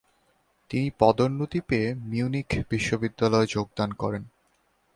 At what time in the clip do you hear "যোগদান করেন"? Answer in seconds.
3.47-4.23